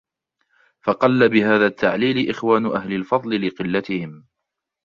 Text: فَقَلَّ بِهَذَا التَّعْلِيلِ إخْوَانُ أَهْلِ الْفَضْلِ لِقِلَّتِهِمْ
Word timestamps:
فَقَلَّ 0.81 1.29
بِهَذَا 1.29 1.67
التَّعْلِيلِ 1.67 2.29
إخْوَانُ 2.29 2.65
أَهْلِ 2.65 2.93
الْفَضْلِ 2.93 3.47
لِقِلَّتِهِمْ 3.47 4.25